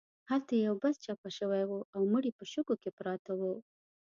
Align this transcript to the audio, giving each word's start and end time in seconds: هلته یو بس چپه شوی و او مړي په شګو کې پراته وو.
هلته 0.29 0.53
یو 0.55 0.73
بس 0.81 0.95
چپه 1.05 1.29
شوی 1.37 1.63
و 1.67 1.71
او 1.95 2.01
مړي 2.13 2.31
په 2.37 2.43
شګو 2.51 2.75
کې 2.81 2.89
پراته 2.97 3.31
وو. 3.39 3.53